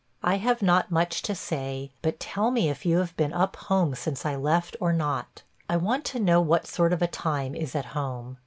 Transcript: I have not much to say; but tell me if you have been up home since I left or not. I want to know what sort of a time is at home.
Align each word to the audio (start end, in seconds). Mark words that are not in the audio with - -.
I 0.23 0.37
have 0.37 0.63
not 0.63 0.89
much 0.89 1.21
to 1.21 1.35
say; 1.35 1.91
but 2.01 2.19
tell 2.19 2.49
me 2.49 2.69
if 2.71 2.87
you 2.87 2.97
have 2.97 3.15
been 3.17 3.33
up 3.33 3.55
home 3.55 3.93
since 3.93 4.25
I 4.25 4.35
left 4.35 4.75
or 4.79 4.91
not. 4.91 5.43
I 5.69 5.77
want 5.77 6.05
to 6.05 6.19
know 6.19 6.41
what 6.41 6.65
sort 6.65 6.91
of 6.91 7.03
a 7.03 7.07
time 7.07 7.53
is 7.53 7.75
at 7.75 7.85
home. 7.93 8.37